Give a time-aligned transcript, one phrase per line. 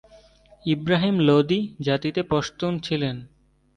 [0.65, 3.15] ইবরাহিম লোদি জাতিতে পশতুন ছিলেন।